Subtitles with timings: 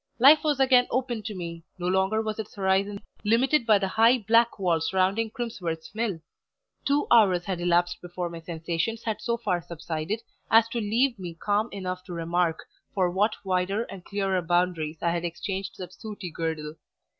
[0.17, 4.17] Life was again open to me; no longer was its horizon limited by the high
[4.17, 6.19] black wall surrounding Crimsworth's mill.
[6.85, 11.35] Two hours had elapsed before my sensations had so far subsided as to leave me
[11.35, 16.31] calm enough to remark for what wider and clearer boundaries I had exchanged that sooty
[16.31, 16.77] girdle.